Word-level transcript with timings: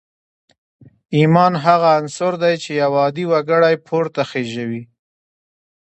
ایمان 1.17 1.53
هغه 1.65 1.87
عنصر 1.99 2.33
دی 2.41 2.55
چې 2.63 2.71
یو 2.81 2.91
عادي 3.03 3.25
وګړی 3.31 3.75
پورته 3.87 4.21
خېژوي 4.29 4.81